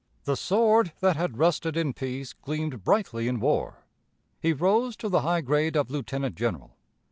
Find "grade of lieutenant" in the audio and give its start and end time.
5.41-6.33